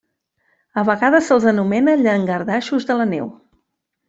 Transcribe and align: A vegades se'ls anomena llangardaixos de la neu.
A 0.81 0.83
vegades 0.87 1.29
se'ls 1.31 1.45
anomena 1.51 1.95
llangardaixos 2.01 2.89
de 2.93 2.97
la 3.03 3.09
neu. 3.13 3.31